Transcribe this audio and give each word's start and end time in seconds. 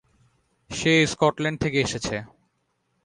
সে 0.69 0.93
Scotland 1.11 1.57
থেকে 1.63 1.77
এসেছে। 1.81 2.15